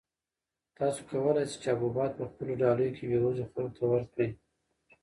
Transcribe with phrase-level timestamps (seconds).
[0.77, 4.29] تاسو کولای شئ چې حبوبات په خپلو ډالیو کې بېوزلو خلکو ته ورکړئ.